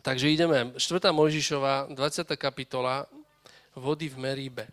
[0.00, 1.12] Takže ideme, 4.
[1.12, 2.24] Mojžišova, 20.
[2.40, 3.04] kapitola,
[3.76, 4.64] vody v Meríbe.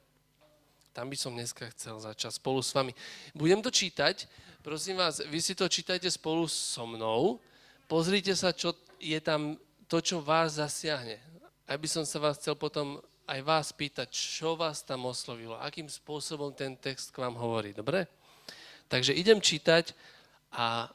[0.95, 2.95] Tam by som dneska chcel začať spolu s vami.
[3.35, 4.23] Budem to čítať,
[4.63, 7.43] prosím vás, vy si to čítajte spolu so mnou,
[7.91, 8.71] pozrite sa, čo
[9.03, 9.59] je tam,
[9.91, 11.19] to, čo vás zasiahne.
[11.67, 16.55] Aby som sa vás chcel potom aj vás pýtať, čo vás tam oslovilo, akým spôsobom
[16.55, 18.07] ten text k vám hovorí, dobre?
[18.87, 19.91] Takže idem čítať
[20.55, 20.87] a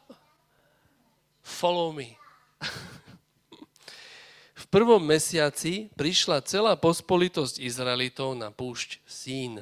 [1.44, 2.16] follow me.
[4.72, 9.60] Prvom mesiaci prišla celá pospolitosť Izraelitov na púšť Sín.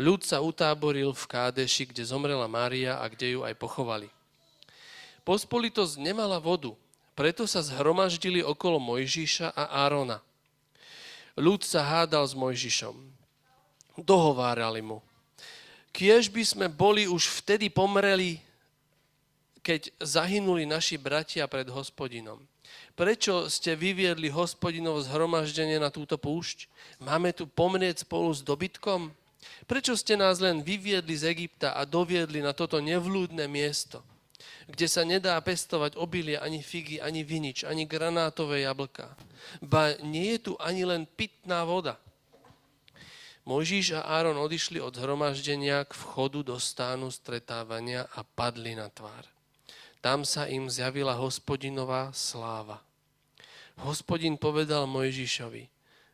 [0.00, 4.08] Ľud sa utáboril v Kádeši, kde zomrela Mária a kde ju aj pochovali.
[5.28, 6.72] Pospolitosť nemala vodu,
[7.12, 10.24] preto sa zhromaždili okolo Mojžiša a Árona.
[11.36, 12.96] Ľud sa hádal s Mojžišom.
[14.00, 15.04] Dohovárali mu.
[15.92, 18.40] Kiež by sme boli už vtedy pomreli,
[19.60, 22.40] keď zahynuli naši bratia pred hospodinom.
[22.94, 26.70] Prečo ste vyviedli hospodinovo zhromaždenie na túto púšť?
[27.02, 29.10] Máme tu pomrieť spolu s dobytkom?
[29.66, 33.98] Prečo ste nás len vyviedli z Egypta a doviedli na toto nevlúdne miesto,
[34.70, 39.10] kde sa nedá pestovať obilie, ani figy, ani vinič, ani granátové jablka?
[39.58, 41.98] Ba nie je tu ani len pitná voda.
[43.44, 49.33] Mojžíš a Áron odišli od zhromaždenia k vchodu do stánu stretávania a padli na tvár.
[50.04, 52.84] Tam sa im zjavila hospodinová sláva.
[53.80, 55.64] Hospodin povedal Mojžišovi,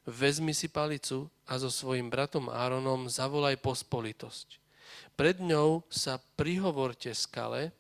[0.07, 4.63] vezmi si palicu a so svojim bratom Áronom zavolaj pospolitosť.
[5.19, 7.75] Pred ňou sa prihovorte skale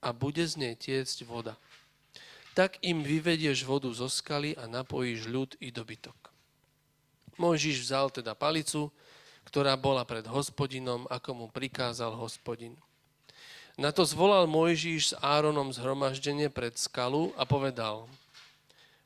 [0.00, 1.60] a bude z nej tiecť voda.
[2.56, 6.16] Tak im vyvedieš vodu zo skaly a napojíš ľud i dobytok.
[7.36, 8.88] Mojžiš vzal teda palicu,
[9.44, 12.72] ktorá bola pred hospodinom, ako mu prikázal hospodin.
[13.74, 18.06] Na to zvolal Mojžíš s Áronom zhromaždenie pred skalu a povedal,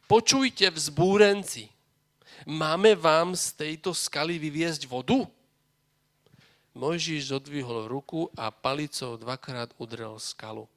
[0.04, 1.72] počujte vzbúrenci,
[2.44, 5.24] máme vám z tejto skaly vyviezť vodu?
[6.76, 10.68] Mojžíš zodvihol ruku a palicou dvakrát udrel skalu.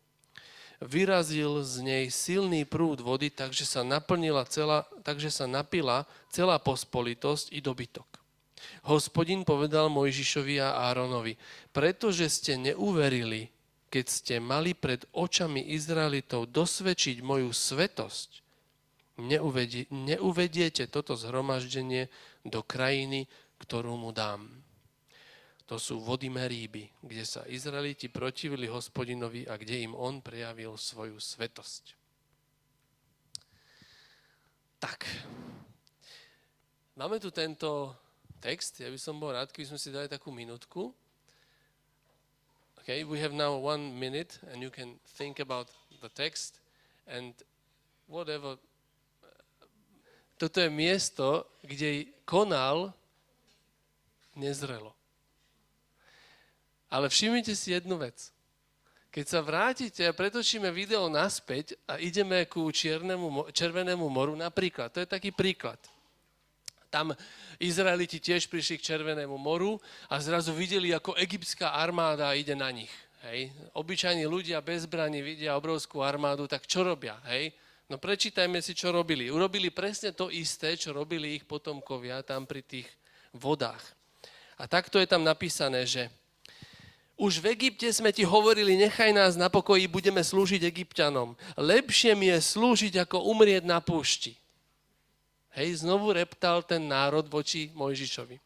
[0.82, 7.54] Vyrazil z nej silný prúd vody, takže sa, naplnila celá, takže sa napila celá pospolitosť
[7.54, 8.08] i dobytok.
[8.88, 11.36] Hospodin povedal Mojžišovi a Áronovi,
[11.76, 13.52] pretože ste neuverili
[13.92, 18.40] keď ste mali pred očami Izraelitov dosvedčiť moju svetosť,
[19.20, 22.08] neuvedie, neuvediete toto zhromaždenie
[22.48, 23.28] do krajiny,
[23.60, 24.48] ktorú mu dám.
[25.68, 31.20] To sú vody Meríby, kde sa Izraeliti protivili hospodinovi a kde im on prejavil svoju
[31.20, 32.00] svetosť.
[34.80, 35.04] Tak,
[36.96, 37.92] máme tu tento
[38.40, 40.96] text, ja by som bol rád, keby sme si dali takú minútku
[42.82, 45.70] Okay, we have now one minute and you can think about
[46.02, 46.58] the text
[47.06, 47.38] and
[48.10, 48.58] whatever.
[50.42, 52.90] Toto je miesto, kde konal
[54.34, 54.98] nezrelo.
[56.90, 58.34] Ale všimnite si jednu vec.
[59.14, 65.04] Keď sa vrátite a pretočíme video naspäť a ideme ku čiernemu, červenému moru, napríklad, to
[65.04, 65.78] je taký príklad.
[66.92, 67.16] Tam
[67.56, 69.80] Izraeliti tiež prišli k Červenému moru
[70.12, 72.92] a zrazu videli, ako egyptská armáda ide na nich.
[73.24, 73.56] Hej.
[73.72, 77.16] Obyčajní ľudia bez zbraní vidia obrovskú armádu, tak čo robia?
[77.32, 77.56] Hej?
[77.88, 79.32] No prečítajme si, čo robili.
[79.32, 82.92] Urobili presne to isté, čo robili ich potomkovia tam pri tých
[83.32, 83.84] vodách.
[84.60, 86.12] A takto je tam napísané, že
[87.22, 91.38] už v Egypte sme ti hovorili, nechaj nás na pokoji, budeme slúžiť egyptianom.
[91.54, 94.41] Lepšie mi je slúžiť, ako umrieť na púšti.
[95.52, 98.40] Hej, znovu reptal ten národ voči Mojžišovi.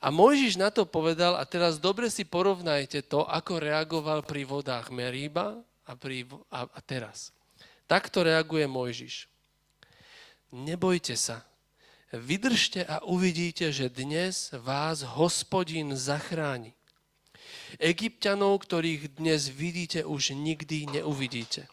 [0.00, 4.88] A Mojžiš na to povedal, a teraz dobre si porovnajte to, ako reagoval pri vodách
[4.88, 7.32] Meríba a, pri, a, a teraz.
[7.84, 9.28] Takto reaguje Mojžiš.
[10.50, 11.44] Nebojte sa,
[12.10, 16.72] vydržte a uvidíte, že dnes vás hospodin zachráni.
[17.78, 21.68] Egyptianov, ktorých dnes vidíte, už nikdy neuvidíte.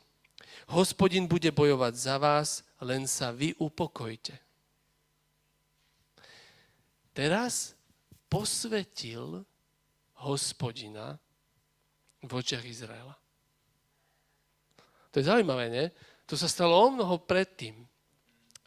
[0.67, 4.37] Hospodin bude bojovať za vás, len sa vy upokojte.
[7.17, 7.73] Teraz
[8.29, 9.41] posvetil
[10.21, 11.17] hospodina
[12.21, 13.17] v očiach Izraela.
[15.09, 15.85] To je zaujímavé, nie?
[16.29, 17.87] To sa stalo o mnoho predtým.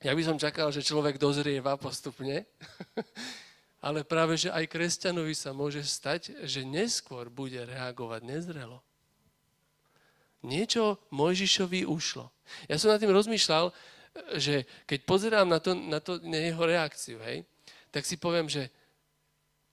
[0.00, 2.48] Ja by som čakal, že človek dozrieva postupne,
[3.86, 8.80] ale práve, že aj kresťanovi sa môže stať, že neskôr bude reagovať nezrelo.
[10.40, 12.32] Niečo Mojžišovi ušlo.
[12.64, 13.76] Ja som nad tým rozmýšľal,
[14.34, 17.46] že keď pozerám na, to, na, to, na jeho reakciu, hej,
[17.90, 18.70] tak si poviem, že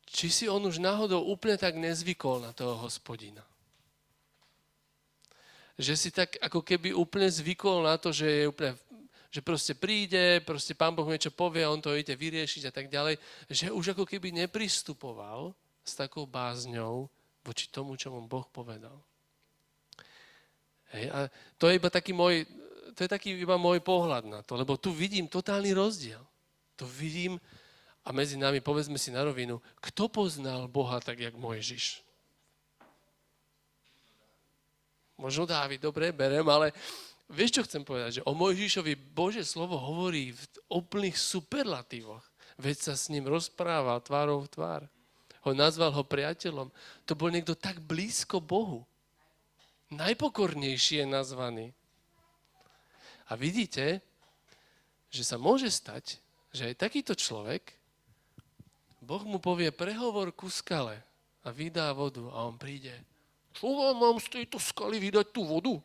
[0.08, 3.44] či si on už náhodou úplne tak nezvykol na toho hospodina.
[5.78, 8.74] Že si tak ako keby úplne zvykol na to, že je úplne,
[9.30, 13.20] že proste príde, proste pán Boh niečo povie, on to ide vyriešiť a tak ďalej,
[13.52, 17.12] že už ako keby nepristupoval s takou bázňou
[17.44, 18.96] voči tomu, čo mu Boh povedal.
[20.96, 21.18] Hej, a
[21.60, 22.48] to je iba taký môj,
[22.98, 26.26] to je taký iba môj pohľad na to, lebo tu vidím totálny rozdiel.
[26.74, 27.38] Tu vidím,
[28.02, 32.02] a medzi nami povedzme si na rovinu, kto poznal Boha tak, jak Mojžiš?
[35.14, 36.74] Možno Dávid, dobre, berem, ale
[37.30, 38.22] vieš, čo chcem povedať?
[38.22, 42.26] Že o Mojžišovi Bože slovo hovorí v úplných superlatívoch.
[42.58, 44.82] Veď sa s ním rozprával tvárou v tvár.
[45.46, 46.74] Ho nazval ho priateľom.
[47.06, 48.90] To bol niekto tak blízko Bohu.
[49.94, 51.66] Najpokornejší je nazvaný.
[53.28, 54.00] A vidíte,
[55.12, 56.20] že sa môže stať,
[56.56, 57.78] že aj takýto človek
[59.08, 61.00] Boh mu povie, prehovor ku skale
[61.40, 62.92] a vydá vodu a on príde.
[63.56, 65.80] Čo vám mám z tejto skaly vydať tú vodu?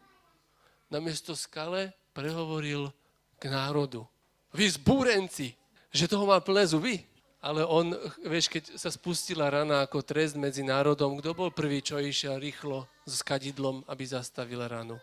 [0.91, 2.91] Namiesto skale prehovoril
[3.39, 4.03] k národu.
[4.51, 5.55] Vy zbúrenci,
[5.95, 7.07] že toho má plné zuby.
[7.43, 11.99] Ale on, vieš, keď sa spustila rana ako trest medzi národom, kto bol prvý, čo
[11.99, 14.99] išiel rýchlo s kadidlom, aby zastavil ranu?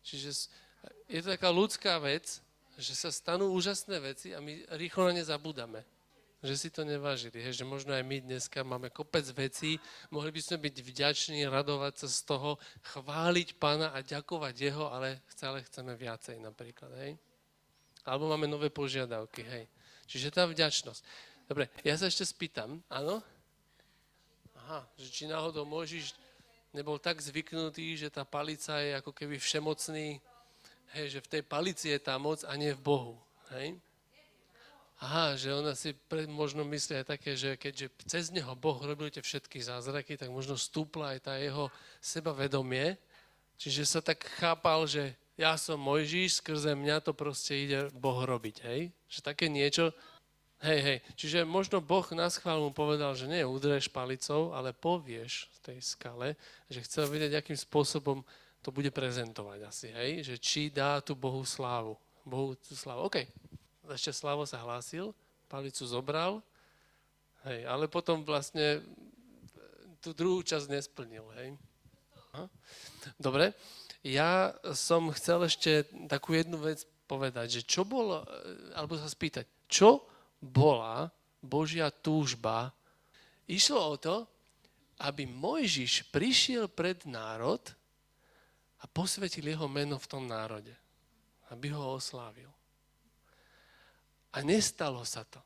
[0.00, 0.48] Čiže
[1.08, 2.44] je to taká ľudská vec,
[2.78, 5.82] že sa stanú úžasné veci a my rýchlo na ne zabúdame
[6.42, 7.42] že si to nevážili.
[7.42, 9.82] Hej, že možno aj my dneska máme kopec vecí,
[10.14, 12.50] mohli by sme byť vďační, radovať sa z toho,
[12.94, 16.94] chváliť pána a ďakovať jeho, ale stále chceme viacej napríklad.
[17.02, 17.18] Hej?
[18.06, 19.42] Alebo máme nové požiadavky.
[19.42, 19.64] Hej.
[20.06, 21.02] Čiže tá vďačnosť.
[21.50, 23.18] Dobre, ja sa ešte spýtam, áno?
[24.62, 26.14] Aha, že či náhodou môžeš,
[26.70, 30.22] nebol tak zvyknutý, že tá palica je ako keby všemocný,
[30.96, 33.14] hej, že v tej palici je tá moc a nie v Bohu.
[33.52, 33.76] Hej?
[34.98, 39.10] aha, že ona si pre, možno myslí aj také, že keďže cez neho Boh robil
[39.14, 41.70] tie všetky zázraky, tak možno stúpla aj tá jeho
[42.02, 42.98] sebavedomie.
[43.58, 48.56] Čiže sa tak chápal, že ja som Mojžiš, skrze mňa to proste ide Boh robiť,
[48.66, 48.90] hej?
[49.06, 49.94] Že také niečo,
[50.66, 50.98] hej, hej.
[51.14, 56.34] Čiže možno Boh na schvál mu povedal, že nie udreš palicou, ale povieš tej skale,
[56.66, 58.26] že chcel vedieť, akým spôsobom
[58.62, 60.10] to bude prezentovať asi, hej?
[60.26, 61.94] Že či dá tu Bohu slávu.
[62.26, 63.08] Bohu tú slávu.
[63.08, 63.24] OK
[63.94, 65.16] ešte Slavo sa hlásil,
[65.48, 66.44] palicu zobral,
[67.48, 68.84] hej, ale potom vlastne
[70.04, 71.56] tú druhú časť nesplnil, hej.
[72.28, 72.44] Aha.
[73.16, 73.56] Dobre,
[74.04, 78.22] ja som chcel ešte takú jednu vec povedať, že čo bolo,
[78.76, 80.04] alebo sa spýtať, čo
[80.38, 81.08] bola
[81.40, 82.70] Božia túžba?
[83.48, 84.16] Išlo o to,
[85.00, 87.62] aby Mojžiš prišiel pred národ
[88.78, 90.74] a posvetil jeho meno v tom národe.
[91.50, 92.50] Aby ho oslávil.
[94.34, 95.40] A nestalo sa to.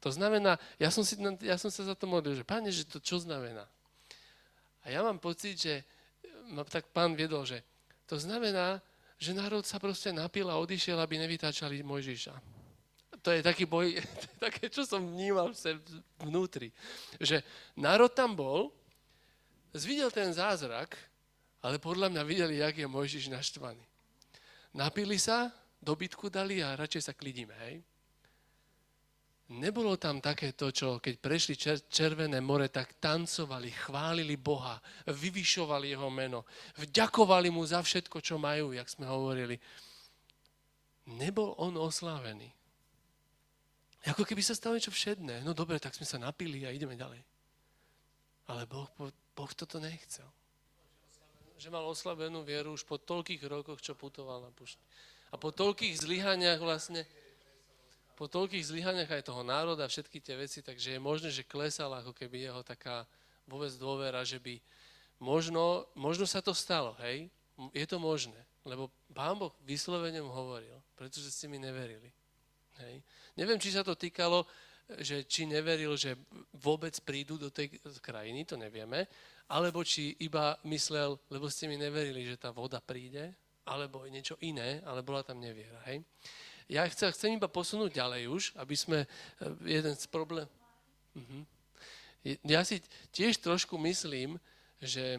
[0.00, 3.00] To znamená, ja som, si, ja som sa za to modlil, že páne, že to
[3.00, 3.68] čo znamená?
[4.80, 5.84] A ja mám pocit, že
[6.48, 7.60] ma tak pán viedol, že
[8.08, 8.80] to znamená,
[9.20, 12.34] že národ sa proste napil a odišiel, aby nevytáčali Mojžiša.
[13.20, 14.00] To je taký boj,
[14.44, 15.52] také, čo som vnímal
[16.24, 16.72] vnútri.
[17.20, 17.44] Že
[17.76, 18.72] národ tam bol,
[19.76, 20.96] zvidel ten zázrak,
[21.60, 23.84] ale podľa mňa videli, jak je Mojžiš naštvaný.
[24.72, 25.52] Napili sa,
[25.82, 27.82] dobytku dali a radšej sa klidíme, hej?
[29.50, 31.58] Nebolo tam takéto, čo keď prešli
[31.90, 34.78] Červené more, tak tancovali, chválili Boha,
[35.10, 36.46] vyvyšovali Jeho meno,
[36.78, 39.58] vďakovali Mu za všetko, čo majú, jak sme hovorili.
[41.10, 42.46] Nebol on oslávený.
[44.06, 45.42] Ako keby sa stalo niečo všedné.
[45.42, 47.18] No dobre, tak sme sa napili a ideme ďalej.
[48.54, 48.86] Ale Boh,
[49.34, 50.30] boh toto nechcel.
[51.60, 54.80] Že mal oslavenú vieru už po toľkých rokoch, čo putoval na pušti.
[55.28, 57.04] A po toľkých zlyhaniach vlastne,
[58.16, 62.16] po toľkých zlyhaniach aj toho národa, všetky tie veci, takže je možné, že klesala ako
[62.16, 63.04] keby jeho taká
[63.44, 64.56] vôbec dôvera, že by
[65.20, 67.28] možno, možno sa to stalo, hej?
[67.76, 72.08] Je to možné, lebo Pán Boh vyslovene mu hovoril, pretože ste mi neverili.
[72.80, 73.04] Hej?
[73.36, 74.48] Neviem, či sa to týkalo,
[75.04, 76.16] že či neveril, že
[76.56, 79.04] vôbec prídu do tej krajiny, to nevieme,
[79.50, 83.34] alebo či iba myslel, lebo ste mi neverili, že tá voda príde,
[83.66, 85.82] alebo niečo iné, ale bola tam neviera.
[85.90, 86.06] Hej?
[86.70, 89.08] ja chcem, chcem iba posunúť ďalej už, aby sme e,
[89.66, 90.46] jeden z problém...
[91.18, 91.42] Uh-huh.
[92.44, 94.36] Ja si tiež trošku myslím,
[94.78, 95.18] že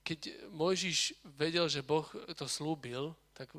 [0.00, 3.52] keď Mojžiš vedel, že Boh to slúbil, tak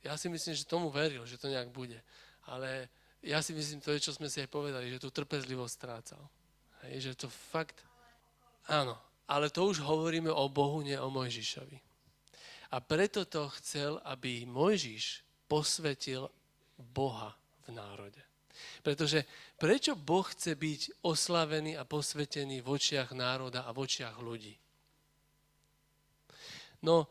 [0.00, 1.98] ja si myslím, že tomu veril, že to nejak bude.
[2.46, 2.86] Ale
[3.20, 6.22] ja si myslím, to je, čo sme si aj povedali, že tú trpezlivosť strácal.
[6.86, 7.82] Hej, že to fakt...
[8.70, 8.94] Áno,
[9.28, 11.78] ale to už hovoríme o Bohu, nie o Mojžišovi.
[12.72, 16.28] A preto to chcel, aby Mojžiš posvetil
[16.76, 17.36] Boha
[17.68, 18.20] v národe.
[18.82, 19.24] Pretože
[19.56, 24.56] prečo Boh chce byť oslavený a posvetený v očiach národa a v očiach ľudí?
[26.82, 27.08] No,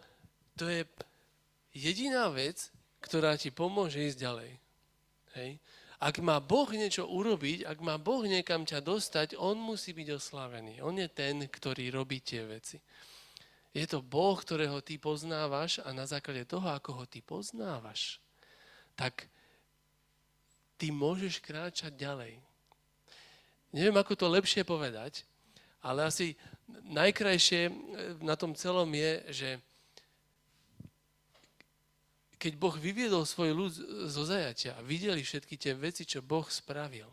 [0.56, 0.86] to je
[1.76, 2.72] jediná vec,
[3.04, 4.52] ktorá ti pomôže ísť ďalej.
[5.38, 5.50] Hej.
[5.98, 10.86] Ak má Boh niečo urobiť, ak má Boh niekam ťa dostať, On musí byť oslávený.
[10.86, 12.78] On je ten, ktorý robí tie veci.
[13.74, 18.22] Je to Boh, ktorého ty poznávaš a na základe toho, ako ho ty poznávaš,
[18.94, 19.26] tak
[20.78, 22.38] ty môžeš kráčať ďalej.
[23.74, 25.26] Neviem, ako to lepšie povedať,
[25.82, 26.38] ale asi
[26.90, 27.70] najkrajšie
[28.22, 29.50] na tom celom je, že
[32.38, 33.74] keď Boh vyviedol svoj ľud
[34.08, 37.10] zo zajatia a videli všetky tie veci, čo Boh spravil,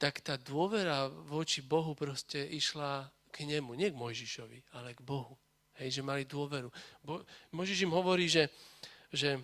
[0.00, 5.36] tak tá dôvera voči Bohu proste išla k nemu, nie k Mojžišovi, ale k Bohu.
[5.80, 6.68] Hej, že mali dôveru.
[7.00, 8.52] Bo, Mojžiš im hovorí, že,
[9.12, 9.40] že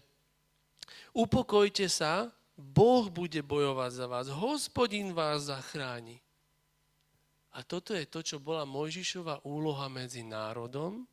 [1.17, 6.21] upokojte sa, Boh bude bojovať za vás, hospodin vás zachráni.
[7.57, 11.09] A toto je to, čo bola Mojžišová úloha medzi národom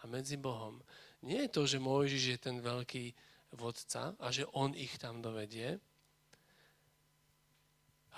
[0.00, 0.80] a medzi Bohom.
[1.22, 3.10] Nie je to, že Mojžiš je ten veľký
[3.58, 5.80] vodca a že on ich tam dovedie,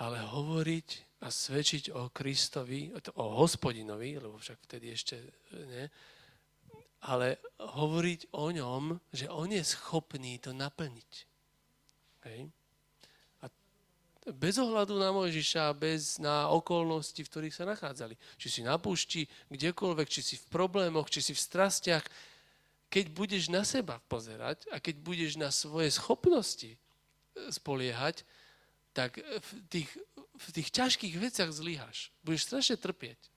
[0.01, 5.21] ale hovoriť a svedčiť o Kristovi, o hospodinovi, lebo však vtedy ešte
[5.53, 5.85] nie,
[7.05, 11.11] ale hovoriť o ňom, že on je schopný to naplniť.
[12.29, 12.49] Hej.
[13.41, 13.45] A
[14.33, 18.13] bez ohľadu na Mojžiša, bez na okolnosti, v ktorých sa nachádzali.
[18.37, 22.05] Či si na púšti, kdekoľvek, či si v problémoch, či si v strastiach,
[22.91, 26.77] keď budeš na seba pozerať a keď budeš na svoje schopnosti e,
[27.47, 28.27] spoliehať,
[28.91, 32.11] tak v tých, v tých ťažkých veciach zlyhaš.
[32.19, 33.31] Budeš strašne trpieť.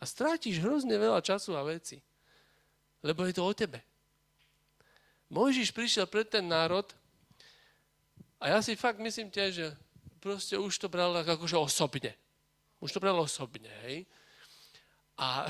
[0.00, 2.00] A strátiš hrozne veľa času a veci.
[3.04, 3.84] Lebo je to o tebe.
[5.28, 6.88] Mojžiš prišiel pred ten národ
[8.40, 9.68] a ja si fakt myslím tiež, že
[10.24, 12.16] proste už to bral akože osobne.
[12.80, 14.08] Už to bral osobne, hej.
[15.20, 15.48] A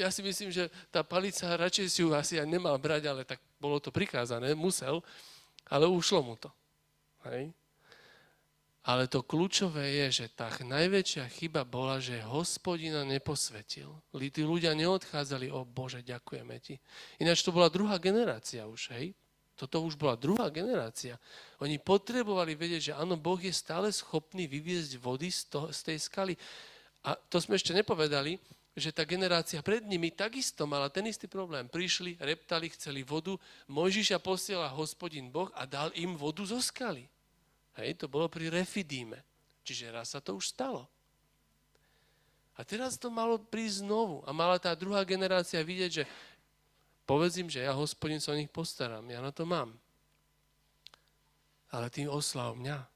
[0.00, 3.38] ja si myslím, že tá palica radšej si ju asi aj nemal brať, ale tak
[3.60, 5.04] bolo to prikázané, musel,
[5.68, 6.48] ale ušlo mu to.
[7.28, 7.52] Hej?
[8.80, 13.92] Ale to kľúčové je, že tá najväčšia chyba bola, že hospodina neposvetil.
[14.16, 16.80] Tí ľudia neodchádzali, o Bože, ďakujeme ti.
[17.20, 19.12] Ináč to bola druhá generácia už, hej?
[19.52, 21.20] Toto už bola druhá generácia.
[21.60, 25.98] Oni potrebovali vedieť, že áno, Boh je stále schopný vyviezť vody z, to, z tej
[26.00, 26.34] skaly.
[27.04, 28.40] A to sme ešte nepovedali,
[28.78, 31.66] že tá generácia pred nimi takisto mala ten istý problém.
[31.66, 33.34] Prišli, reptali, chceli vodu,
[33.66, 37.10] Mojžiša posiela hospodin Boh a dal im vodu zo skaly.
[37.78, 39.18] Hej, to bolo pri Refidíme.
[39.66, 40.86] Čiže raz sa to už stalo.
[42.58, 44.20] A teraz to malo prísť znovu.
[44.28, 46.04] A mala tá druhá generácia vidieť, že
[47.08, 49.74] povedz že ja hospodin sa o nich postaram, ja na to mám.
[51.70, 52.86] Ale tým oslav mňa.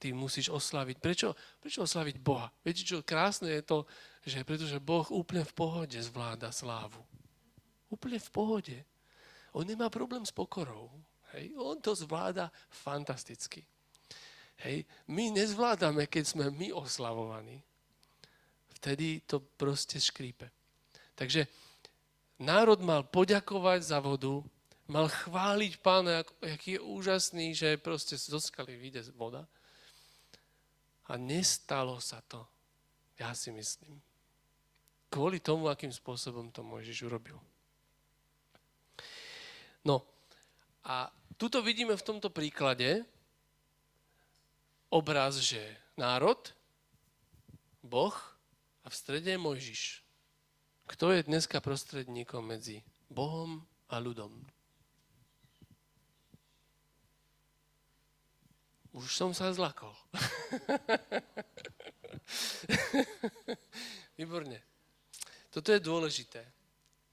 [0.00, 0.96] Ty musíš oslaviť.
[0.96, 1.36] Prečo?
[1.60, 2.48] Prečo oslaviť Boha?
[2.64, 3.84] Viete, čo krásne je to,
[4.24, 7.00] že pretože Boh úplne v pohode zvláda slávu.
[7.88, 8.78] Úplne v pohode.
[9.56, 10.92] On nemá problém s pokorou.
[11.32, 11.56] Hej?
[11.56, 13.64] On to zvláda fantasticky.
[14.60, 14.84] Hej?
[15.08, 17.64] My nezvládame, keď sme my oslavovaní.
[18.76, 20.52] Vtedy to proste škrípe.
[21.16, 21.48] Takže
[22.40, 24.40] národ mal poďakovať za vodu,
[24.88, 29.48] mal chváliť pána, aký je úžasný, že proste zo skaly vyjde voda.
[31.10, 32.46] A nestalo sa to.
[33.18, 34.00] Ja si myslím
[35.10, 37.36] kvôli tomu, akým spôsobom to Mojžiš urobil.
[39.82, 40.06] No
[40.86, 43.02] a tuto vidíme v tomto príklade
[44.88, 45.60] obraz, že
[45.98, 46.38] národ,
[47.82, 48.14] Boh
[48.84, 50.02] a v strede je Mojžiš.
[50.86, 54.30] Kto je dneska prostredníkom medzi Bohom a ľudom?
[58.90, 59.94] Už som sa zlakol.
[64.18, 64.69] Výborne.
[65.50, 66.46] Toto je dôležité.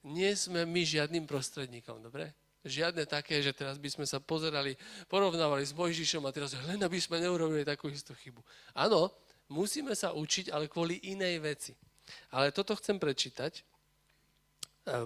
[0.06, 2.30] Nie sme my žiadnym prostredníkom, dobre?
[2.62, 4.78] Žiadne také, že teraz by sme sa pozerali,
[5.10, 8.42] porovnávali s Mojžišom a teraz len aby sme neurobili takú istú chybu.
[8.74, 9.10] Áno,
[9.50, 11.72] musíme sa učiť, ale kvôli inej veci.
[12.30, 13.52] Ale toto chcem prečítať.
[13.58, 13.62] E,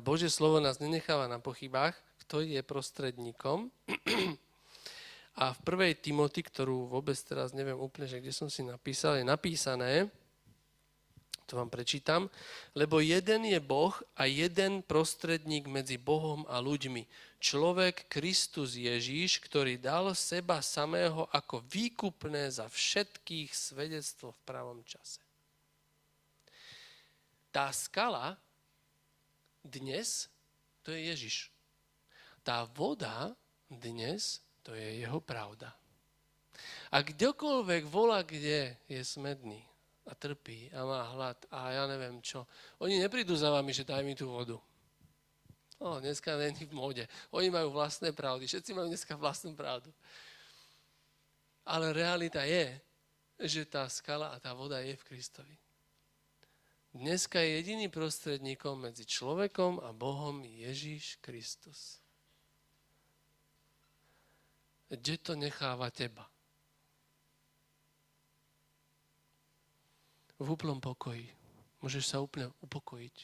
[0.00, 3.68] Bože slovo nás nenecháva na pochybách, kto je prostredníkom.
[5.42, 9.24] A v prvej Timothy, ktorú vôbec teraz neviem úplne, že kde som si napísal, je
[9.24, 10.12] napísané,
[11.46, 12.30] to vám prečítam.
[12.74, 17.04] Lebo jeden je Boh a jeden prostredník medzi Bohom a ľuďmi.
[17.42, 25.18] Človek Kristus Ježíš, ktorý dal seba samého ako výkupné za všetkých svedectvo v pravom čase.
[27.50, 28.38] Tá skala
[29.60, 30.30] dnes,
[30.86, 31.52] to je Ježiš.
[32.42, 33.34] Tá voda
[33.66, 35.74] dnes, to je jeho pravda.
[36.92, 39.64] A kdekoľvek volá, kde je smedný,
[40.06, 42.46] a trpí a má hlad a ja neviem čo.
[42.82, 44.58] Oni neprídu za vami, že daj mi tú vodu.
[45.82, 47.04] O, dneska není v móde.
[47.34, 48.46] Oni majú vlastné pravdy.
[48.46, 49.90] Všetci majú dneska vlastnú pravdu.
[51.66, 52.78] Ale realita je,
[53.42, 55.56] že tá skala a tá voda je v Kristovi.
[56.94, 61.98] Dneska je jediný prostredníkom medzi človekom a Bohom Ježíš Kristus.
[64.92, 66.31] Kde to necháva teba?
[70.42, 71.30] V úplnom pokoji.
[71.78, 73.16] Môžeš sa úplne upokojiť.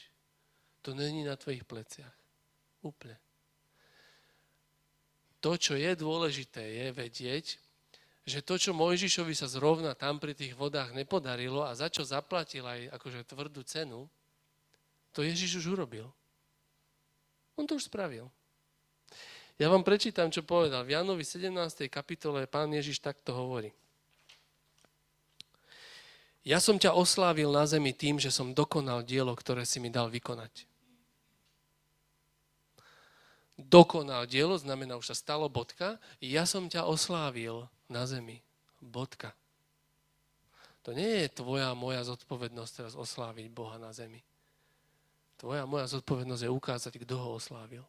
[0.87, 2.15] To není na tvojich pleciach.
[2.79, 3.19] Úplne.
[5.43, 7.45] To, čo je dôležité, je vedieť,
[8.27, 12.63] že to, čo Mojžišovi sa zrovna tam pri tých vodách nepodarilo a za čo zaplatil
[12.63, 14.07] aj akože tvrdú cenu,
[15.11, 16.07] to Ježiš už urobil.
[17.59, 18.31] On to už spravil.
[19.59, 20.87] Ja vám prečítam, čo povedal.
[20.87, 21.51] V Janovi 17.
[21.91, 23.75] kapitole pán Ježiš takto hovorí.
[26.47, 30.07] Ja som ťa oslávil na zemi tým, že som dokonal dielo, ktoré si mi dal
[30.07, 30.69] vykonať
[33.67, 38.39] dokonal dielo, znamená, už sa stalo bodka, ja som ťa oslávil na zemi.
[38.79, 39.35] Bodka.
[40.87, 44.23] To nie je tvoja moja zodpovednosť teraz osláviť Boha na zemi.
[45.35, 47.83] Tvoja moja zodpovednosť je ukázať, kto ho oslávil.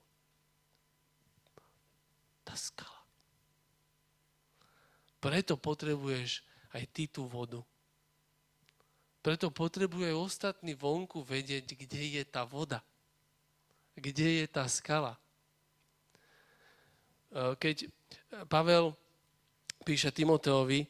[2.42, 2.98] Tá skala.
[5.22, 6.42] Preto potrebuješ
[6.74, 7.62] aj ty tú vodu.
[9.20, 12.80] Preto potrebuje ostatní vonku vedieť, kde je tá voda.
[13.92, 15.20] Kde je tá skala.
[17.30, 17.86] Eh, keď
[18.48, 18.96] Pavel
[19.84, 20.88] píše Timoteovi,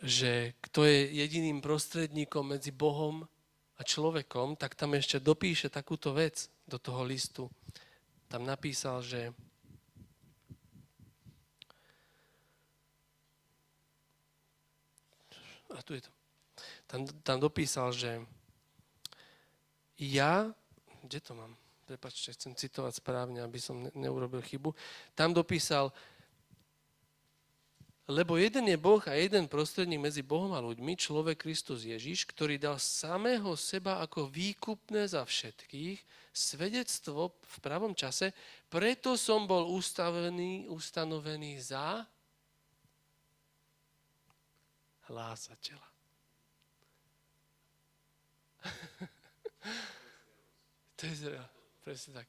[0.00, 3.26] že kto je jediným prostredníkom medzi Bohom
[3.76, 7.50] a človekom, tak tam ešte dopíše takúto vec do toho listu.
[8.30, 9.34] Tam napísal, že
[15.74, 16.19] a tu je to.
[16.90, 18.18] Tam, tam dopísal, že
[19.94, 20.50] ja,
[21.06, 21.54] kde to mám?
[21.90, 24.70] prepačte, chcem citovať správne, aby som neurobil chybu,
[25.18, 25.90] tam dopísal,
[28.06, 32.62] lebo jeden je Boh a jeden prostredník medzi Bohom a ľuďmi, človek Kristus Ježiš, ktorý
[32.62, 35.98] dal samého seba ako výkupné za všetkých,
[36.30, 38.30] svedectvo v pravom čase,
[38.70, 42.06] preto som bol ustavený, ustanovený za
[45.10, 45.89] hlásateľa.
[50.96, 51.48] to je zrejme.
[51.80, 52.28] Presne tak.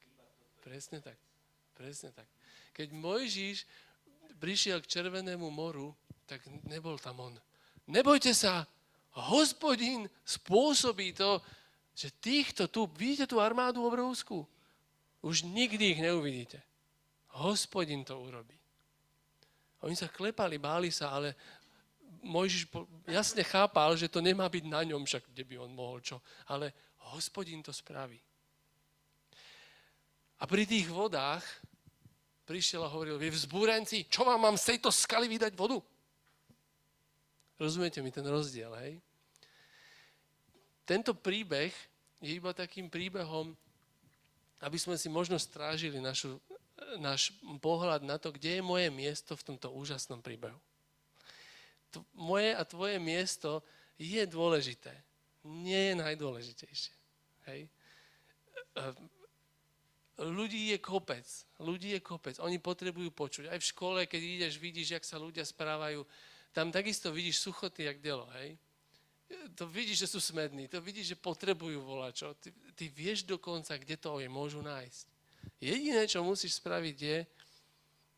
[0.61, 1.17] Presne tak.
[1.75, 2.27] Presne tak.
[2.71, 3.67] Keď Mojžiš
[4.39, 5.93] prišiel k Červenému moru,
[6.25, 7.35] tak nebol tam on.
[7.91, 8.63] Nebojte sa,
[9.13, 11.43] hospodín spôsobí to,
[11.91, 14.47] že týchto tu, vidíte tú armádu obrovskú?
[15.21, 16.63] Už nikdy ich neuvidíte.
[17.37, 18.55] Hospodin to urobí.
[19.81, 21.35] Oni sa klepali, báli sa, ale
[22.21, 22.69] Mojžiš
[23.09, 26.21] jasne chápal, že to nemá byť na ňom, však kde by on mohol čo.
[26.45, 26.73] Ale
[27.13, 28.21] hospodin to spraví.
[30.41, 31.45] A pri tých vodách
[32.45, 35.77] prišiel a hovoril, vy vzbúrenci, čo vám mám z tejto skaly vydať vodu?
[37.61, 38.97] Rozumiete mi ten rozdiel, hej?
[40.81, 41.69] Tento príbeh
[42.19, 43.53] je iba takým príbehom,
[44.61, 46.41] aby sme si možno strážili našu,
[46.97, 50.57] náš pohľad na to, kde je moje miesto v tomto úžasnom príbehu.
[52.15, 53.65] Moje a tvoje miesto
[53.99, 54.93] je dôležité.
[55.43, 56.93] Nie je najdôležitejšie.
[57.49, 57.61] Hej?
[60.21, 61.25] ľudí je kopec.
[61.57, 62.37] Ľudí je kopec.
[62.39, 63.49] Oni potrebujú počuť.
[63.49, 66.05] Aj v škole, keď ideš, vidíš, jak sa ľudia správajú.
[66.53, 68.59] Tam takisto vidíš suchoty, jak delo, hej?
[69.55, 70.67] To vidíš, že sú smední.
[70.67, 72.35] To vidíš, že potrebujú volačo.
[72.35, 75.05] Ty, ty vieš dokonca, kde to je môžu nájsť.
[75.63, 77.17] Jediné, čo musíš spraviť, je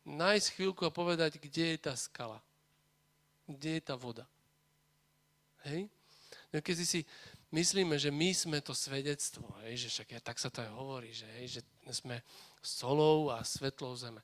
[0.04, 2.42] nájsť chvíľku a povedať, kde je tá skala.
[3.44, 4.24] Kde je tá voda.
[5.68, 5.88] Hej?
[6.52, 7.00] No keď si
[7.50, 11.10] myslíme, že my sme to svedectvo, hej, že však ja, tak sa to aj hovorí,
[11.14, 12.22] že, hej, že sme
[12.62, 14.22] solou a svetlou zeme.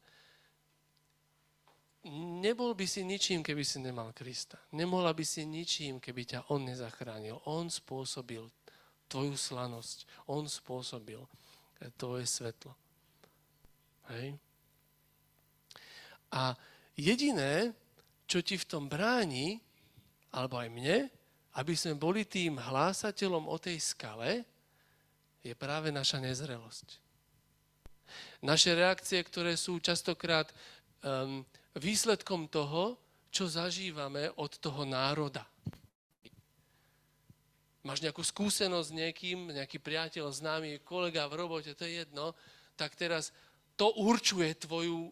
[2.41, 4.57] Nebol by si ničím, keby si nemal Krista.
[4.73, 7.37] Nemohla by si ničím, keby ťa On nezachránil.
[7.45, 8.41] On spôsobil
[9.05, 10.09] tvoju slanosť.
[10.33, 11.21] On spôsobil
[12.01, 12.73] tvoje svetlo.
[14.09, 14.41] Hej.
[16.33, 16.57] A
[16.97, 17.77] jediné,
[18.31, 19.59] čo ti v tom bráni,
[20.31, 21.11] alebo aj mne,
[21.59, 24.47] aby sme boli tým hlásateľom o tej skale,
[25.43, 27.03] je práve naša nezrelosť.
[28.47, 30.47] Naše reakcie, ktoré sú častokrát
[31.03, 31.43] um,
[31.75, 32.95] výsledkom toho,
[33.35, 35.43] čo zažívame od toho národa.
[37.83, 42.37] Máš nejakú skúsenosť s niekým, nejaký priateľ, známy, kolega v robote, to je jedno,
[42.79, 43.35] tak teraz
[43.75, 45.09] to určuje tvoju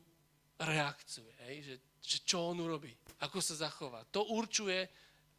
[0.61, 1.65] reakciu, hej?
[1.65, 1.75] Že,
[2.09, 2.89] že čo on urobí,
[3.21, 4.01] ako sa zachová.
[4.17, 4.89] To určuje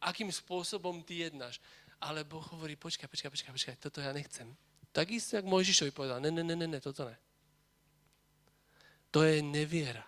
[0.00, 1.58] akým spôsobom ty jednáš.
[2.00, 4.48] Ale Boh hovorí, počkaj, počkaj, počkaj, počkaj, toto ja nechcem.
[4.88, 7.16] Takisto, jak Mojžišovi povedal, ne, ne, ne, ne, ne, toto ne.
[9.12, 10.06] To je neviera.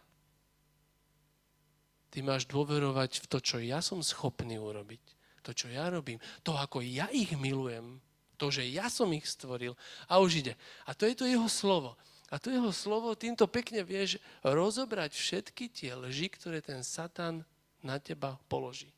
[2.08, 5.02] Ty máš dôverovať v to, čo ja som schopný urobiť.
[5.42, 6.22] To, čo ja robím.
[6.46, 7.98] To, ako ja ich milujem.
[8.38, 9.74] To, že ja som ich stvoril.
[10.06, 10.54] A už ide.
[10.86, 11.98] A to je to jeho slovo.
[12.32, 17.44] A to jeho slovo týmto pekne vieš rozobrať všetky tie lži, ktoré ten Satan
[17.84, 18.88] na teba položí.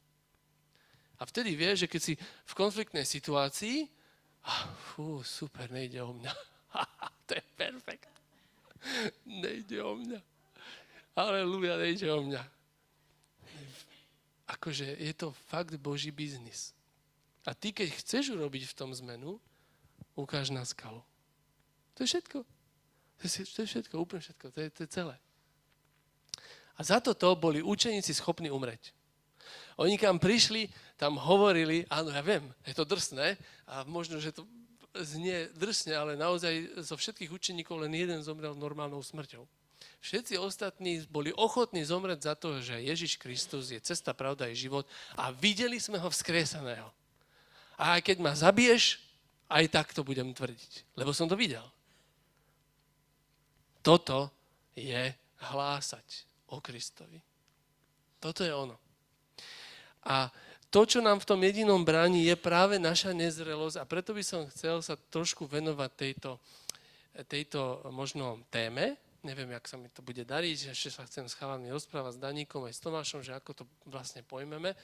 [1.18, 2.14] A vtedy vieš, že keď si
[2.46, 3.90] v konfliktnej situácii,
[4.94, 6.32] fú, super, nejde o mňa.
[7.26, 8.12] to je perfekt.
[9.26, 10.20] nejde o mňa.
[11.18, 12.42] Aleluja, nejde o mňa
[14.54, 16.76] akože je to fakt Boží biznis.
[17.44, 19.36] A ty, keď chceš urobiť v tom zmenu,
[20.16, 21.04] ukáž na skalu.
[21.96, 22.38] To je všetko.
[23.20, 24.46] To je, to je všetko, úplne všetko.
[24.50, 25.16] To je, to je celé.
[26.74, 28.90] A za toto boli učeníci schopní umreť.
[29.78, 33.34] Oni kam prišli, tam hovorili, áno, ja viem, je to drsné
[33.66, 34.46] a možno, že to
[35.02, 39.42] znie drsne, ale naozaj zo všetkých učeníkov len jeden zomrel normálnou smrťou.
[39.98, 44.86] Všetci ostatní boli ochotní zomrieť za to, že Ježiš Kristus je cesta, pravda i život
[45.18, 46.86] a videli sme ho vzkriesaného.
[47.74, 49.02] A aj keď ma zabiješ,
[49.50, 51.64] aj tak to budem tvrdiť, lebo som to videl.
[53.84, 54.32] Toto
[54.72, 55.12] je
[55.52, 57.20] hlásať o Kristovi.
[58.16, 58.80] Toto je ono.
[60.08, 60.32] A
[60.72, 64.48] to, čo nám v tom jedinom bráni, je práve naša nezrelosť a preto by som
[64.50, 66.40] chcel sa trošku venovať tejto,
[67.28, 71.72] tejto možno téme, neviem, jak sa mi to bude dariť, ešte sa chcem s chalami
[71.72, 74.76] rozprávať s Daníkom aj s Tomášom, že ako to vlastne pojmeme,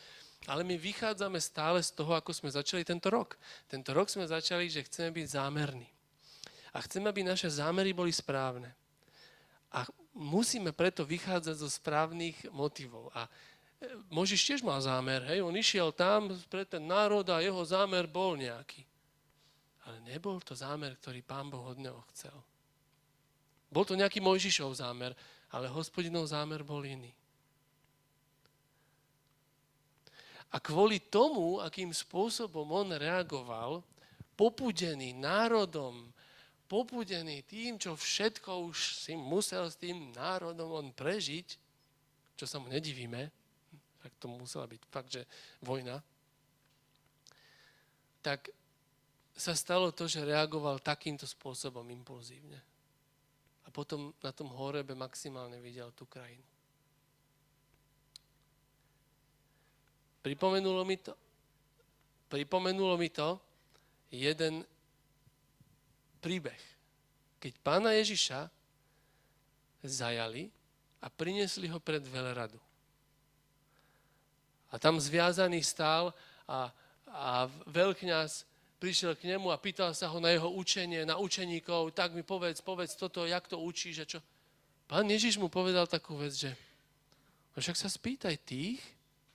[0.49, 3.37] ale my vychádzame stále z toho, ako sme začali tento rok.
[3.69, 5.89] Tento rok sme začali, že chceme byť zámerní.
[6.73, 8.73] A chceme, aby naše zámery boli správne.
[9.71, 13.11] A musíme preto vychádzať zo správnych motivov.
[13.15, 13.31] A e,
[14.11, 18.35] Možiš tiež mal zámer, hej, on išiel tam pre ten národ a jeho zámer bol
[18.35, 18.83] nejaký.
[19.87, 22.35] Ale nebol to zámer, ktorý pán Boh od neho chcel.
[23.71, 25.15] Bol to nejaký Mojžišov zámer,
[25.55, 27.15] ale hospodinov zámer bol iný.
[30.51, 33.87] A kvôli tomu, akým spôsobom on reagoval,
[34.35, 36.11] popudený národom,
[36.71, 41.59] popudený tým, čo všetko už si musel s tým národom on prežiť,
[42.39, 43.27] čo sa mu nedivíme,
[43.99, 45.27] tak to musela byť fakt, že
[45.67, 45.99] vojna,
[48.23, 48.55] tak
[49.35, 52.63] sa stalo to, že reagoval takýmto spôsobom impulzívne
[53.67, 56.45] a potom na tom horebe maximálne videl tú krajinu.
[60.21, 61.17] Pripomenulo mi to,
[62.29, 63.41] pripomenulo mi to
[64.13, 64.63] jeden
[66.21, 66.61] príbeh.
[67.41, 68.53] Keď pána Ježiša
[69.83, 70.53] zajali
[71.01, 72.61] a priniesli ho pred veľradu.
[74.71, 76.15] A tam zviazaný stál
[76.47, 76.71] a,
[77.11, 78.47] a veľkňaz
[78.81, 82.65] prišiel k nemu a pýtal sa ho na jeho učenie, na učeníkov, tak mi povedz,
[82.65, 84.21] povedz toto, jak to učíš a čo.
[84.89, 86.51] Pán Ježiš mu povedal takú vec, že
[87.55, 88.81] no však sa spýtaj tých,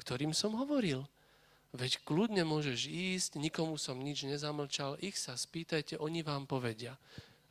[0.02, 1.06] ktorým som hovoril.
[1.76, 6.96] Veď kľudne môžeš ísť, nikomu som nič nezamlčal, ich sa spýtajte, oni vám povedia.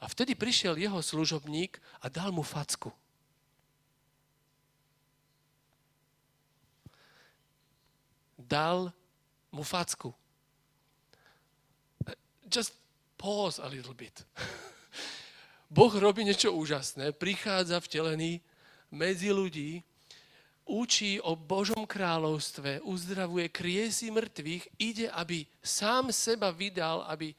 [0.01, 2.89] A vtedy prišiel jeho služobník a dal mu facku.
[8.41, 8.93] Dal
[9.53, 10.17] mu facku
[12.55, 12.73] just
[13.19, 14.25] pause a little bit.
[15.75, 18.39] Boh robí niečo úžasné, prichádza vtelený
[18.95, 19.83] medzi ľudí,
[20.65, 27.37] učí o Božom kráľovstve, uzdravuje kriesi mŕtvych, ide, aby sám seba vydal, aby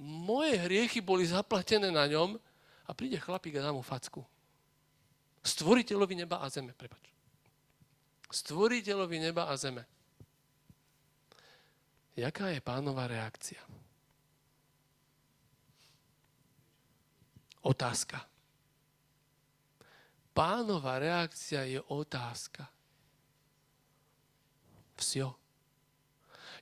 [0.00, 2.40] moje hriechy boli zaplatené na ňom
[2.88, 4.24] a príde chlapík a dá mu facku.
[5.44, 7.12] Stvoriteľovi neba a zeme, prepač.
[8.32, 9.84] Stvoriteľovi neba a zeme.
[12.16, 13.60] Jaká je pánova reakcia?
[17.62, 18.31] Otázka.
[20.32, 22.64] Pánova reakcia je otázka.
[24.96, 25.36] Vsio.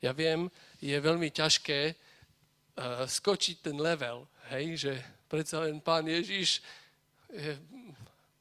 [0.02, 0.50] Ja viem,
[0.82, 4.92] je veľmi ťažké uh, skočiť ten level, hej, že
[5.30, 6.64] predsa len pán Ježiš,
[7.30, 7.54] je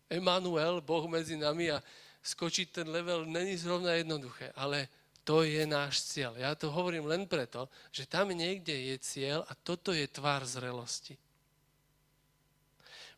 [0.09, 1.77] Emanuel, Boh medzi nami a
[2.25, 4.89] skočiť ten level není zrovna jednoduché, ale
[5.21, 6.33] to je náš cieľ.
[6.41, 11.19] Ja to hovorím len preto, že tam niekde je cieľ a toto je tvár zrelosti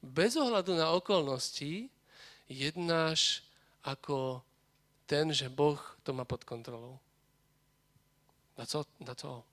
[0.02, 1.86] bez ohľadu na okolnosti
[2.52, 3.48] jednáš
[3.82, 4.44] ako
[5.08, 7.00] ten, že Boh to má pod kontrolou.
[8.60, 8.86] Na co?
[9.00, 9.44] Na co?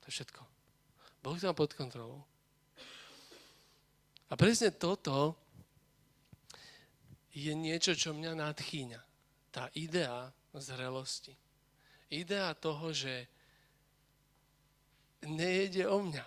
[0.00, 0.40] To je všetko.
[1.24, 2.20] Boh to má pod kontrolou.
[4.28, 5.36] A presne toto
[7.34, 9.00] je niečo, čo mňa nadchýňa.
[9.50, 11.34] Tá idea zrelosti.
[12.10, 13.26] Idea toho, že
[15.26, 16.26] nejde o mňa.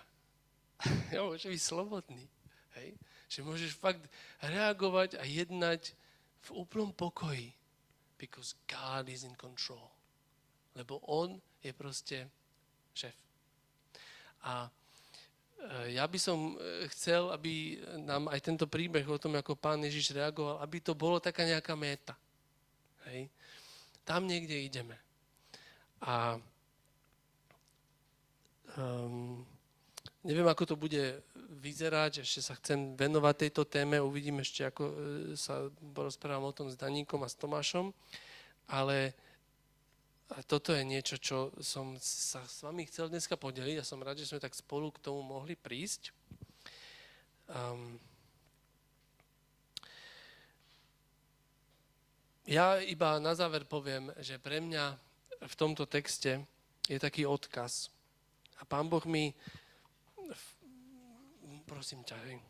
[1.14, 2.28] Ja môžem byť slobodný.
[2.76, 2.94] Hej?
[3.32, 4.04] Že môžeš fakt
[4.44, 5.96] reagovať a jednať
[6.46, 7.54] v úplnom pokoji.
[8.18, 9.90] Because God is in control.
[10.74, 12.26] Lebo On je proste
[12.94, 13.14] šéf.
[14.42, 19.54] A e, ja by som e, chcel, aby nám aj tento príbeh o tom, ako
[19.58, 22.14] pán Ježiš reagoval, aby to bolo taká nejaká méta.
[23.10, 23.30] Hej?
[24.02, 24.98] Tam niekde ideme.
[26.02, 26.38] A
[28.78, 29.42] um,
[30.22, 34.94] neviem, ako to bude vyzerať, ešte sa chcem venovať tejto téme, uvidím ešte, ako e,
[35.32, 37.90] sa porozprávam o tom s Daníkom a s Tomášom,
[38.68, 39.16] ale
[40.44, 44.28] toto je niečo, čo som sa s vami chcel dneska podeliť a som rád, že
[44.28, 46.12] sme tak spolu k tomu mohli prísť.
[47.48, 47.96] Um,
[52.44, 55.00] ja iba na záver poviem, že pre mňa
[55.48, 56.44] v tomto texte
[56.84, 57.88] je taký odkaz.
[58.60, 59.32] A pán Boh mi,
[61.68, 62.40] prosím ťa, hej,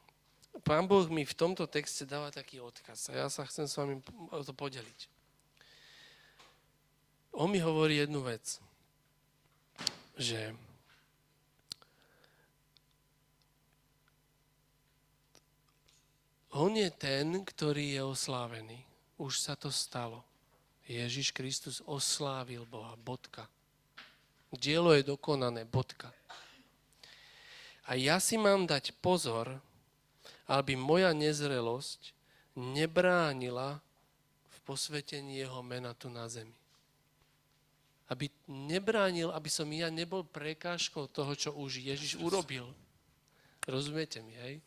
[0.62, 3.98] pán Boh mi v tomto texte dáva taký odkaz a ja sa chcem s vami
[4.30, 5.18] o to podeliť
[7.38, 8.58] on mi hovorí jednu vec,
[10.18, 10.50] že
[16.50, 18.78] on je ten, ktorý je oslávený.
[19.22, 20.26] Už sa to stalo.
[20.90, 22.98] Ježiš Kristus oslávil Boha.
[22.98, 23.46] Bodka.
[24.50, 25.62] Dielo je dokonané.
[25.62, 26.10] Bodka.
[27.88, 29.56] A ja si mám dať pozor,
[30.44, 32.12] aby moja nezrelosť
[32.52, 33.80] nebránila
[34.52, 36.58] v posvetení jeho mena tu na zemi
[38.08, 42.64] aby nebránil, aby som ja nebol prekážkou toho, čo už Ježiš urobil.
[43.68, 44.64] Rozumiete mi, hej?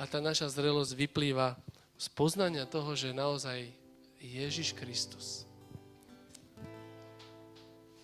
[0.00, 1.60] A tá naša zrelosť vyplýva
[2.00, 3.68] z poznania toho, že naozaj
[4.16, 5.44] Ježiš Kristus.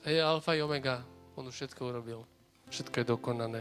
[0.05, 1.01] Hej, alfa i omega,
[1.33, 2.29] on už všetko urobil.
[2.66, 3.61] Všetko je dokonané.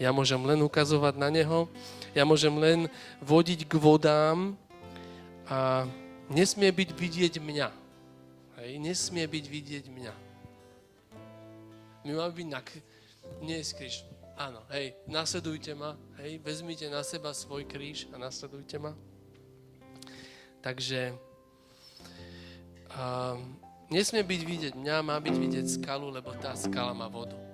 [0.00, 1.68] Ja môžem len ukazovať na Neho,
[2.16, 2.88] ja môžem len
[3.20, 4.56] vodiť k vodám
[5.44, 5.84] a
[6.32, 7.68] nesmie byť vidieť mňa.
[8.56, 10.14] Hej, nesmie byť vidieť mňa.
[12.08, 12.60] My máme byť na...
[13.44, 14.06] Nie kríž.
[14.36, 18.92] Áno, hej, nasledujte ma, hej, vezmite na seba svoj kríž a nasledujte ma.
[20.60, 21.16] Takže
[22.92, 23.36] a,
[23.88, 27.45] nesmie byť vidieť mňa, má byť vidieť skalu, lebo tá skala má vodu.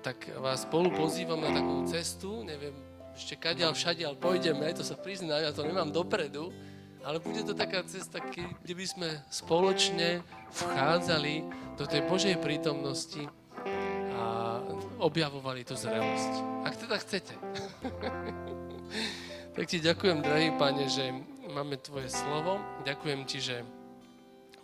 [0.00, 2.72] Tak vás spolu pozývam na takú cestu, neviem,
[3.12, 6.48] ešte kadiaľ, všadiaľ pôjdeme, to sa priznám, ja to nemám dopredu,
[7.04, 8.16] ale bude to taká cesta,
[8.64, 10.24] kde by sme spoločne
[10.56, 11.44] vchádzali
[11.76, 13.28] do tej Božej prítomnosti
[14.16, 14.60] a
[15.04, 16.32] objavovali tú zrelosť.
[16.64, 17.36] Ak teda chcete.
[19.60, 21.12] tak ti ďakujem, drahý Pane, že
[21.52, 22.56] máme Tvoje slovo.
[22.88, 23.56] Ďakujem Ti, že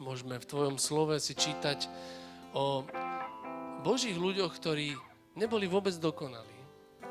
[0.01, 1.93] môžeme v Tvojom slove si čítať
[2.57, 2.89] o
[3.85, 5.06] Božích ľuďoch, ktorí
[5.37, 6.57] neboli vôbec dokonalí.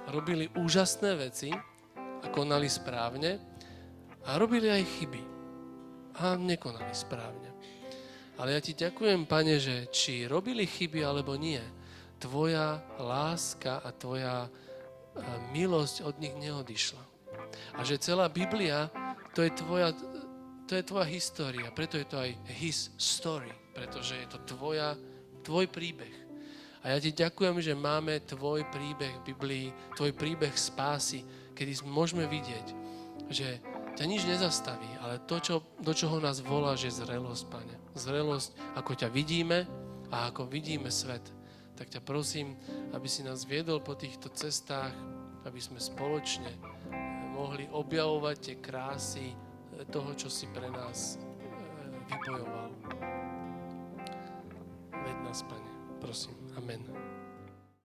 [0.10, 1.50] Robili úžasné veci
[1.98, 3.56] a konali správne,
[4.26, 5.22] a robili aj chyby.
[6.18, 7.54] A nekonali správne.
[8.36, 11.62] Ale ja ti ďakujem, pane, že či robili chyby alebo nie,
[12.20, 14.50] tvoja láska a tvoja
[15.56, 17.04] milosť od nich neodišla.
[17.80, 18.92] A že celá Biblia,
[19.32, 19.96] to je tvoja,
[20.68, 25.00] to je tvoja história, preto je to aj his story, pretože je to tvoja,
[25.46, 26.25] tvoj príbeh.
[26.86, 29.68] A ja ti ďakujem, že máme tvoj príbeh v Biblii,
[29.98, 31.26] tvoj príbeh spásy,
[31.58, 32.68] kedy môžeme vidieť,
[33.26, 33.58] že
[33.98, 37.76] ťa nič nezastaví, ale to, čo, do čoho nás volá, je zrelosť, Pane.
[37.98, 39.66] Zrelosť, ako ťa vidíme
[40.14, 41.26] a ako vidíme svet.
[41.74, 42.54] Tak ťa prosím,
[42.94, 44.94] aby si nás viedol po týchto cestách,
[45.42, 46.54] aby sme spoločne
[47.34, 49.34] mohli objavovať tie krásy
[49.90, 51.48] toho, čo si pre nás e,
[52.14, 52.70] vybojoval.
[54.96, 55.65] Ved nás, Pane,
[56.06, 56.32] prosím.
[56.58, 57.15] Amen.